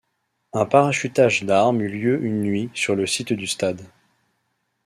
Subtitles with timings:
[0.53, 3.83] Un parachutage d'armes eut lieu une nuit sur le site du stade.